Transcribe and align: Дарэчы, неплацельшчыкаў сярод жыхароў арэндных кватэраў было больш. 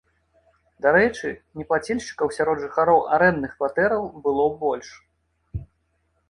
Дарэчы, 0.85 1.29
неплацельшчыкаў 1.59 2.27
сярод 2.37 2.57
жыхароў 2.63 2.99
арэндных 3.19 3.51
кватэраў 3.61 4.03
было 4.25 4.49
больш. 4.65 4.89